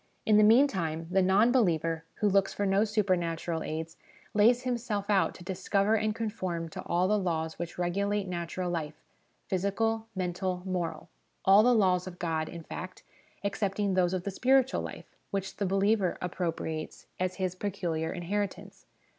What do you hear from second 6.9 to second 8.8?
the laws which regulate natural